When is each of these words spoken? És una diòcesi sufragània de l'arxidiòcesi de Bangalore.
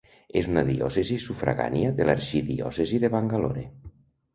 És 0.39 0.47
una 0.53 0.63
diòcesi 0.69 1.19
sufragània 1.27 1.95
de 2.03 2.11
l'arxidiòcesi 2.11 3.05
de 3.05 3.17
Bangalore. 3.19 3.73